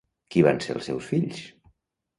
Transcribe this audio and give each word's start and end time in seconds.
Qui 0.35 0.41
van 0.47 0.61
ser 0.67 0.75
els 0.79 0.89
seus 0.91 1.13
fills? 1.13 1.47